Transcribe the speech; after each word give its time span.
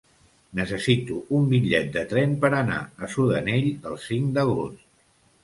Necessito 0.59 1.17
un 1.39 1.45
bitllet 1.51 1.91
de 1.97 2.03
tren 2.15 2.33
per 2.47 2.51
anar 2.61 2.79
a 2.85 3.11
Sudanell 3.17 3.71
el 3.93 4.01
cinc 4.09 4.35
d'agost. 4.41 4.83